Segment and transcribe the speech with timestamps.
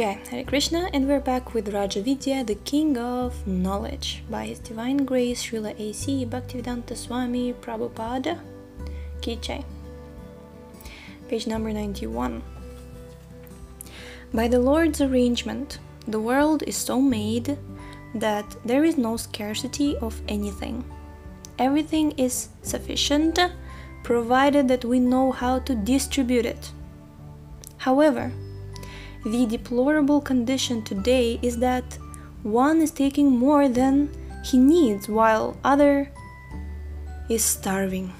[0.00, 5.04] Jai Hare Krishna, and we're back with Rajavidya, the King of Knowledge, by His Divine
[5.04, 6.24] Grace Srila A.C.
[6.24, 8.40] Bhaktivedanta Swami Prabhupada
[9.20, 9.62] Ki Jai.
[11.28, 12.42] Page number 91.
[14.32, 17.58] By the Lord's arrangement, the world is so made
[18.14, 20.82] that there is no scarcity of anything.
[21.58, 23.38] Everything is sufficient
[24.02, 26.72] provided that we know how to distribute it.
[27.76, 28.32] However,
[29.24, 31.98] the deplorable condition today is that
[32.42, 34.10] one is taking more than
[34.44, 36.10] he needs while other
[37.28, 38.12] is starving.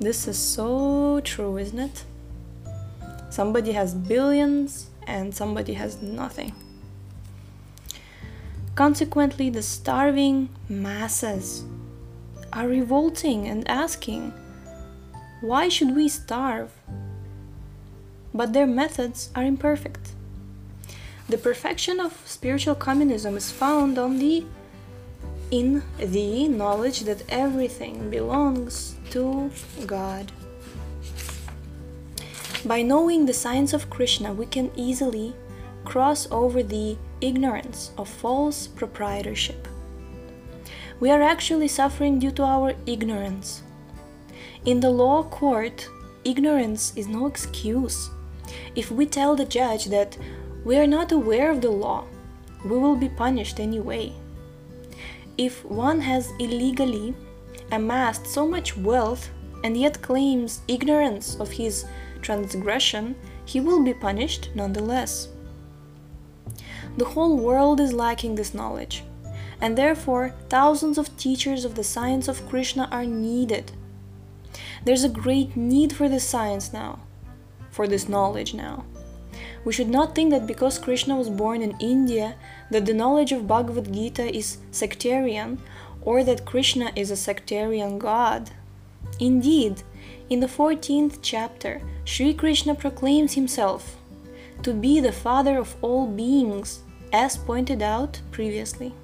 [0.00, 2.04] This is so true, isn't it?
[3.30, 6.54] Somebody has billions and somebody has nothing.
[8.74, 11.64] Consequently, the starving masses
[12.52, 14.32] are revolting and asking,
[15.40, 16.72] why should we starve?
[18.34, 20.10] But their methods are imperfect.
[21.28, 24.46] The perfection of spiritual communism is found only
[25.50, 29.50] in the knowledge that everything belongs to
[29.86, 30.32] God.
[32.64, 35.34] By knowing the science of Krishna, we can easily
[35.84, 39.68] cross over the ignorance of false proprietorship.
[40.98, 43.62] We are actually suffering due to our ignorance.
[44.64, 45.88] In the law court,
[46.24, 48.10] ignorance is no excuse.
[48.74, 50.16] If we tell the judge that
[50.64, 52.04] we are not aware of the law,
[52.64, 54.12] we will be punished anyway.
[55.36, 57.14] If one has illegally
[57.72, 59.30] amassed so much wealth
[59.62, 61.84] and yet claims ignorance of his
[62.22, 65.28] transgression, he will be punished nonetheless.
[66.96, 69.02] The whole world is lacking this knowledge,
[69.60, 73.72] and therefore thousands of teachers of the science of Krishna are needed.
[74.84, 77.00] There's a great need for this science now,
[77.74, 78.84] for this knowledge now.
[79.64, 82.36] We should not think that because Krishna was born in India,
[82.70, 85.58] that the knowledge of Bhagavad Gita is sectarian,
[86.02, 88.50] or that Krishna is a sectarian god.
[89.18, 89.82] Indeed,
[90.30, 93.96] in the 14th chapter, Sri Krishna proclaims himself
[94.62, 96.80] to be the father of all beings,
[97.12, 98.94] as pointed out previously.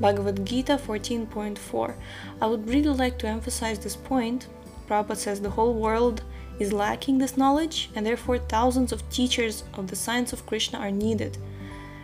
[0.00, 1.94] Bhagavad Gita 14.4.
[2.40, 4.48] I would really like to emphasize this point.
[4.88, 6.22] Prabhupada says the whole world
[6.58, 10.90] is lacking this knowledge, and therefore thousands of teachers of the science of Krishna are
[10.90, 11.38] needed.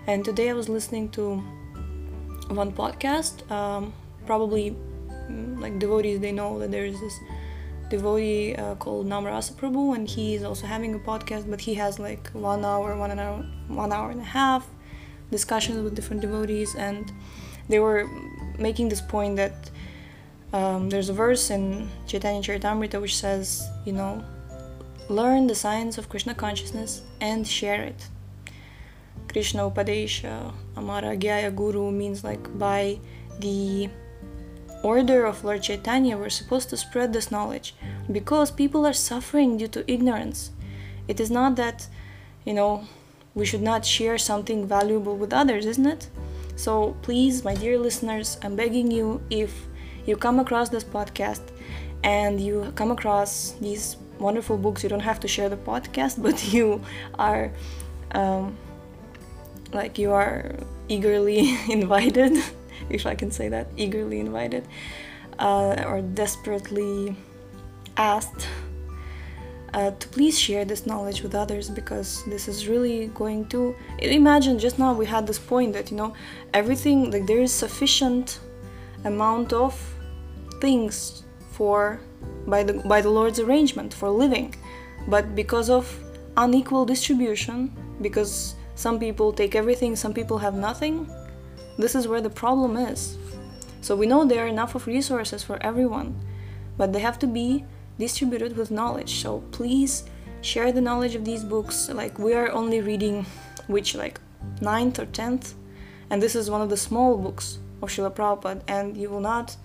[0.06, 1.36] And today I was listening to
[2.48, 3.48] one podcast.
[3.50, 3.92] Um,
[4.26, 4.76] probably,
[5.30, 7.18] mm, like devotees, they know that there is this
[7.88, 11.98] devotee uh, called Namarasa Prabhu, and he is also having a podcast, but he has
[11.98, 14.68] like one hour, one hour, one hour and a half
[15.30, 17.12] discussions with different devotees, and
[17.68, 18.08] they were
[18.58, 19.70] making this point that
[20.52, 24.24] um, there's a verse in Chaitanya Charitamrita which says, you know,
[25.10, 28.08] learn the science of Krishna consciousness and share it.
[29.26, 32.98] Krishna Upadesha, Amara Gyaya Guru means like by
[33.40, 33.90] the
[34.84, 37.74] order of Lord Chaitanya, we're supposed to spread this knowledge
[38.10, 40.52] because people are suffering due to ignorance.
[41.08, 41.88] It is not that,
[42.44, 42.84] you know,
[43.34, 46.08] we should not share something valuable with others, isn't it?
[46.54, 49.66] So please, my dear listeners, I'm begging you if
[50.06, 51.42] you come across this podcast
[52.04, 56.52] and you come across these wonderful books, you don't have to share the podcast, but
[56.52, 56.82] you
[57.18, 57.50] are
[58.12, 58.56] um,
[59.72, 60.56] like you are
[60.88, 62.42] eagerly invited,
[62.88, 64.66] if I can say that, eagerly invited,
[65.38, 67.16] uh, or desperately
[67.96, 68.48] asked
[69.74, 74.58] uh, to please share this knowledge with others because this is really going to imagine
[74.58, 76.12] just now we had this point that you know
[76.54, 78.40] everything like there is sufficient
[79.04, 79.72] amount of
[80.60, 82.00] things for
[82.46, 84.54] by the by the Lord's arrangement for living
[85.08, 85.84] but because of
[86.36, 91.08] unequal distribution because some people take everything some people have nothing
[91.78, 93.16] this is where the problem is
[93.80, 96.14] so we know there are enough of resources for everyone
[96.76, 97.64] but they have to be
[98.00, 99.22] distributed with knowledge.
[99.22, 100.04] So please
[100.40, 101.88] share the knowledge of these books.
[101.88, 103.26] Like we are only reading
[103.68, 104.18] which like
[104.60, 105.54] ninth or tenth,
[106.08, 109.56] and this is one of the small books of Srila Prabhupada, and you will not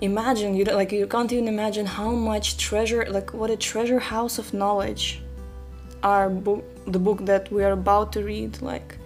[0.00, 4.38] imagine you like you can't even imagine how much treasure like what a treasure house
[4.38, 5.20] of knowledge
[6.02, 8.96] our book the book that we are about to read like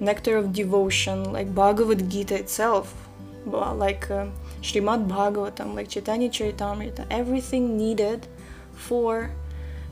[0.00, 2.94] nectar of devotion like bhagavad gita itself
[3.46, 4.26] like uh,
[4.62, 8.26] Srimad Bhagavatam, like Chaitanya Charitamrita, everything needed
[8.74, 9.30] for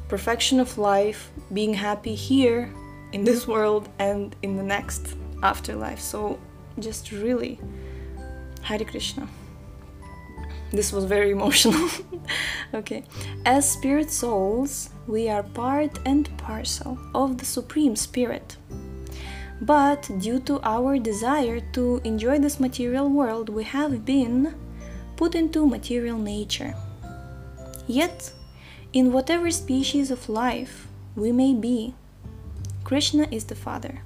[0.09, 2.73] perfection of life, being happy here
[3.12, 6.01] in this world and in the next afterlife.
[6.01, 6.39] So
[6.79, 7.59] just really,
[8.62, 9.29] Hare Krishna.
[10.72, 11.88] This was very emotional.
[12.75, 13.05] okay.
[13.44, 18.56] As spirit souls, we are part and parcel of the Supreme Spirit.
[19.61, 24.55] But due to our desire to enjoy this material world, we have been
[25.17, 26.75] put into material nature.
[27.87, 28.32] Yet,
[28.93, 31.94] in whatever species of life we may be,
[32.84, 34.02] Krishna is the Father.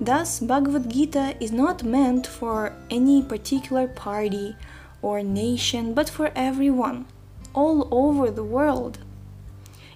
[0.00, 4.56] Thus, Bhagavad Gita is not meant for any particular party
[5.02, 7.06] or nation, but for everyone,
[7.54, 8.98] all over the world,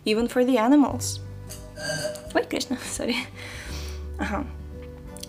[0.05, 1.21] even for the animals.
[2.35, 3.27] Wait, Krishna, sorry.
[4.19, 4.45] Uh-huh.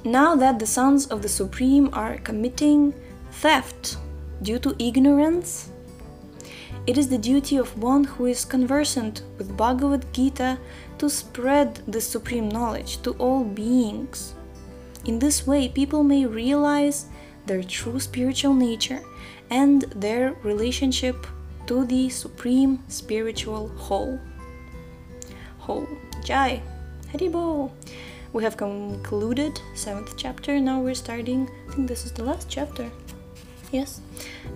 [0.03, 2.93] Now that the sons of the Supreme are committing
[3.31, 3.97] theft
[4.41, 5.71] due to ignorance,
[6.87, 10.59] it is the duty of one who is conversant with Bhagavad Gita
[10.99, 14.35] to spread the supreme knowledge to all beings.
[15.05, 17.07] In this way, people may realize
[17.47, 19.01] their true spiritual nature
[19.49, 21.27] and their relationship
[21.67, 24.19] to the supreme spiritual whole.
[25.59, 25.87] Whole.
[26.23, 26.61] Jai.
[27.11, 27.71] Haribol.
[28.33, 30.59] We have concluded seventh chapter.
[30.59, 31.49] Now we're starting.
[31.69, 32.91] I think this is the last chapter.
[33.71, 34.01] Yes.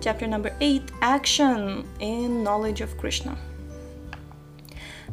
[0.00, 0.82] Chapter number eight.
[1.00, 3.36] Action in knowledge of Krishna.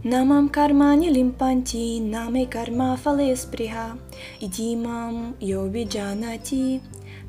[0.04, 3.98] Namam karmani limpanti name karma fale spriha
[4.40, 6.82] idimam yo vijanati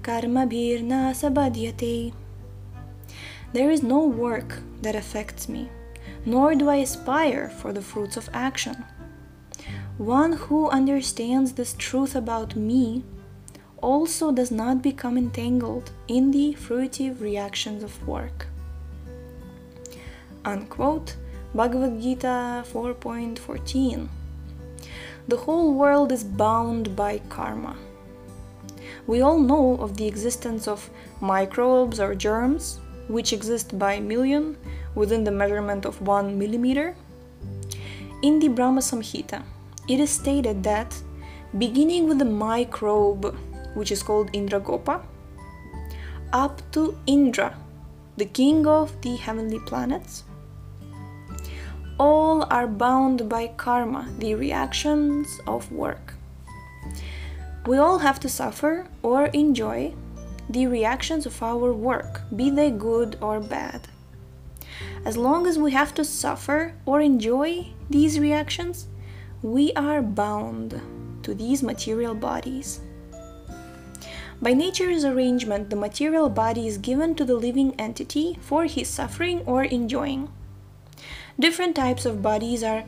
[0.03, 2.13] karma birna sabadhyate.
[3.53, 5.71] There is no work that affects me,
[6.27, 8.85] nor do I aspire for the fruits of action.
[9.97, 13.05] One who understands this truth about me
[13.81, 18.47] also does not become entangled in the fruitive reactions of work.
[20.45, 21.17] Unquote
[21.55, 24.09] Bhagavad Gita 4.14
[25.27, 27.77] The whole world is bound by karma.
[29.07, 30.91] We all know of the existence of
[31.21, 34.57] microbes or germs which exist by million
[34.95, 36.95] within the measurement of 1 millimeter.
[38.23, 39.43] In the Brahma Samhita,
[39.89, 40.95] it is stated that
[41.57, 43.37] beginning with the microbe,
[43.75, 45.03] which is called Indragopa,
[46.33, 47.57] up to Indra,
[48.17, 50.25] the king of the heavenly planets,
[51.99, 56.15] all are bound by karma, the reactions of work.
[57.67, 59.95] We all have to suffer or enjoy
[60.49, 63.89] the reactions of our work, be they good or bad.
[65.05, 68.87] As long as we have to suffer or enjoy these reactions,
[69.43, 70.81] we are bound
[71.23, 72.81] to these material bodies.
[74.41, 79.41] By nature's arrangement, the material body is given to the living entity for his suffering
[79.47, 80.31] or enjoying.
[81.39, 82.85] Different types of bodies are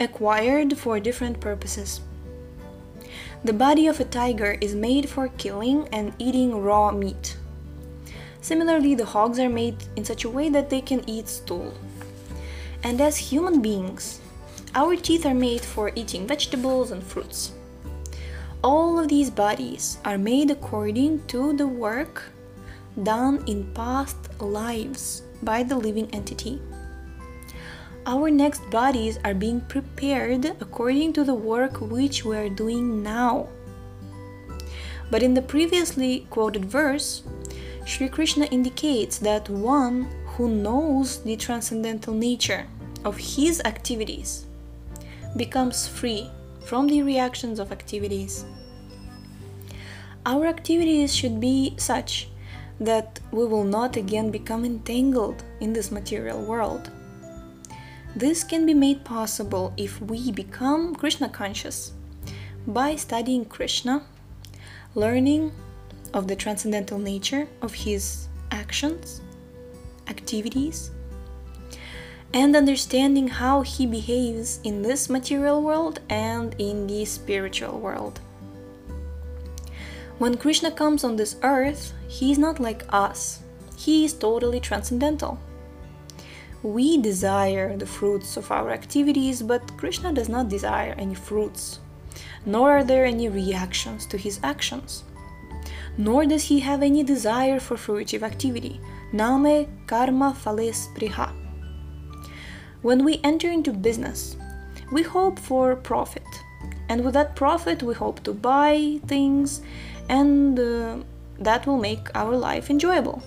[0.00, 2.00] acquired for different purposes.
[3.44, 7.36] The body of a tiger is made for killing and eating raw meat.
[8.40, 11.72] Similarly, the hogs are made in such a way that they can eat stool.
[12.82, 14.20] And as human beings,
[14.74, 17.52] our teeth are made for eating vegetables and fruits.
[18.62, 22.24] All of these bodies are made according to the work
[23.04, 26.60] done in past lives by the living entity
[28.08, 33.46] our next bodies are being prepared according to the work which we are doing now.
[35.10, 37.22] But in the previously quoted verse,
[37.84, 42.66] Sri Krishna indicates that one who knows the transcendental nature
[43.04, 44.46] of his activities
[45.36, 46.30] becomes free
[46.64, 48.46] from the reactions of activities.
[50.24, 52.30] Our activities should be such
[52.80, 56.90] that we will not again become entangled in this material world.
[58.18, 61.92] This can be made possible if we become Krishna conscious
[62.66, 64.02] by studying Krishna,
[64.96, 65.52] learning
[66.12, 69.20] of the transcendental nature of his actions,
[70.08, 70.90] activities,
[72.34, 78.18] and understanding how he behaves in this material world and in the spiritual world.
[80.18, 83.42] When Krishna comes on this earth, he is not like us,
[83.76, 85.38] he is totally transcendental.
[86.62, 91.78] We desire the fruits of our activities, but Krishna does not desire any fruits,
[92.44, 95.04] nor are there any reactions to his actions.
[95.96, 98.80] Nor does he have any desire for fruitive activity.
[99.12, 101.32] Name karma phales priha.
[102.82, 104.36] When we enter into business,
[104.90, 106.26] we hope for profit,
[106.88, 109.62] and with that profit, we hope to buy things,
[110.08, 110.96] and uh,
[111.38, 113.22] that will make our life enjoyable.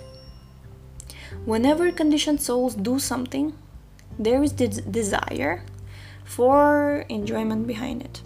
[1.46, 3.54] Whenever conditioned souls do something,
[4.20, 5.64] there is this desire
[6.24, 8.22] for enjoyment behind it.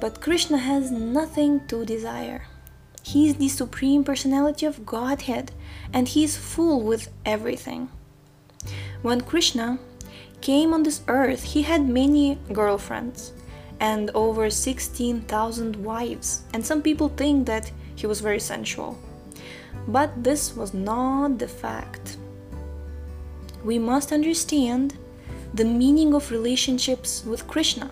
[0.00, 2.46] But Krishna has nothing to desire.
[3.02, 5.52] He is the supreme personality of Godhead
[5.92, 7.88] and he is full with everything.
[9.02, 9.78] When Krishna
[10.40, 13.32] came on this earth, he had many girlfriends
[13.80, 18.96] and over 16,000 wives, and some people think that he was very sensual.
[19.88, 22.16] But this was not the fact.
[23.64, 24.96] We must understand
[25.54, 27.90] the meaning of relationships with Krishna.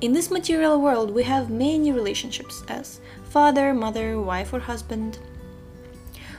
[0.00, 5.18] In this material world, we have many relationships as father, mother, wife, or husband.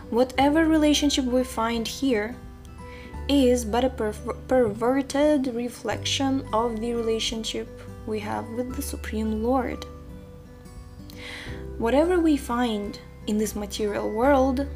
[0.09, 2.35] Whatever relationship we find here
[3.29, 4.13] is but a per-
[4.47, 7.67] perverted reflection of the relationship
[8.07, 9.85] we have with the Supreme Lord.
[11.77, 14.67] Whatever we find in this material world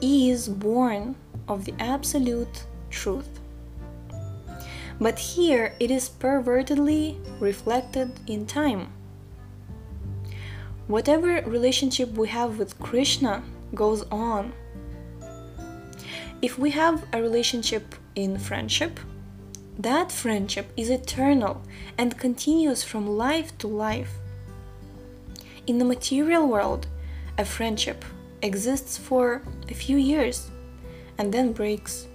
[0.00, 1.16] is born
[1.48, 3.40] of the absolute truth.
[5.00, 8.92] But here it is pervertedly reflected in time.
[10.86, 13.42] Whatever relationship we have with Krishna
[13.74, 14.52] goes on.
[16.42, 18.98] If we have a relationship in friendship,
[19.78, 21.62] that friendship is eternal
[21.96, 24.18] and continues from life to life.
[25.66, 26.86] In the material world,
[27.40, 28.04] a friendship
[28.42, 30.50] exists for a few years
[31.16, 32.06] and then breaks.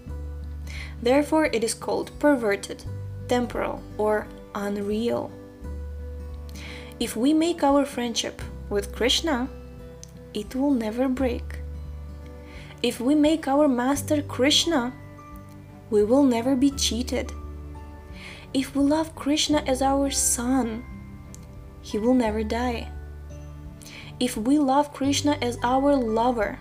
[1.01, 2.83] Therefore, it is called perverted,
[3.27, 5.31] temporal, or unreal.
[6.99, 8.39] If we make our friendship
[8.69, 9.49] with Krishna,
[10.35, 11.59] it will never break.
[12.83, 14.93] If we make our master Krishna,
[15.89, 17.31] we will never be cheated.
[18.53, 20.85] If we love Krishna as our son,
[21.81, 22.91] he will never die.
[24.19, 26.59] If we love Krishna as our lover,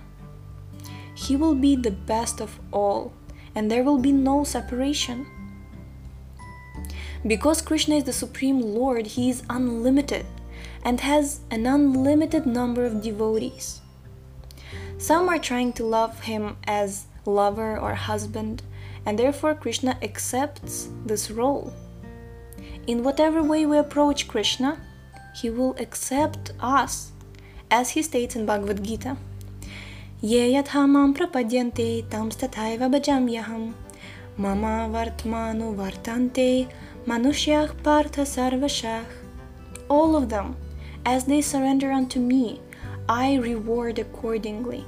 [1.15, 3.13] he will be the best of all,
[3.55, 5.27] and there will be no separation.
[7.25, 10.27] Because Krishna is the Supreme Lord, he is unlimited
[10.85, 13.81] and has an unlimited number of devotees.
[14.99, 18.63] Some are trying to love him as lover or husband,
[19.07, 21.73] and therefore Krishna accepts this role.
[22.87, 24.81] In whatever way we approach Krishna,
[25.35, 27.13] he will accept us
[27.77, 29.17] as he states in Bhagavad Gita.
[30.33, 33.65] Ye yathamam prapadyante tam stataiva bhajamyaham
[34.45, 36.69] mama vartmanu vartante
[37.13, 39.01] manushyah partha sarvashah.
[39.89, 40.55] All of them,
[41.15, 42.61] as they surrender unto me,
[43.09, 44.85] I reward accordingly.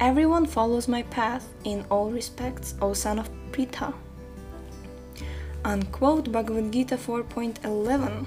[0.00, 3.94] Everyone follows my path in all respects, O son of Pritha.
[5.64, 8.26] Unquote Bhagavad Gita 4.11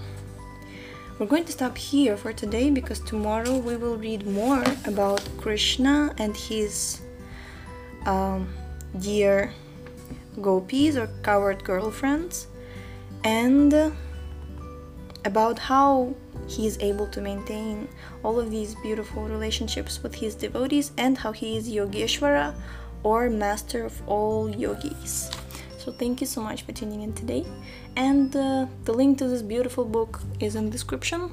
[1.22, 6.16] we're going to stop here for today because tomorrow we will read more about Krishna
[6.18, 7.00] and his
[8.08, 8.52] um,
[8.98, 9.54] dear
[10.42, 12.48] gopis or cowherd girlfriends
[13.24, 13.94] and
[15.24, 16.16] about how
[16.48, 17.88] he is able to maintain
[18.24, 22.56] all of these beautiful relationships with his devotees and how he is Yogeshwara
[23.04, 25.30] or master of all yogis.
[25.84, 27.44] So thank you so much for tuning in today.
[27.96, 31.32] And uh, the link to this beautiful book is in the description,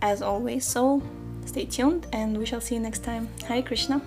[0.00, 0.64] as always.
[0.64, 1.02] So
[1.46, 3.28] stay tuned and we shall see you next time.
[3.48, 4.00] Hi, Krishna.